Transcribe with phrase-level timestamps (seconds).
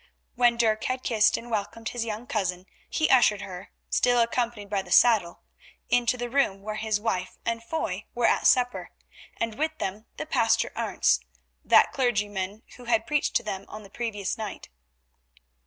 [0.33, 4.81] When Dirk had kissed and welcomed his young cousin he ushered her, still accompanied by
[4.81, 5.43] the saddle,
[5.89, 8.89] into the room where his wife and Foy were at supper,
[9.37, 11.19] and with them the Pastor Arentz,
[11.63, 14.69] that clergyman who had preached to them on the previous night.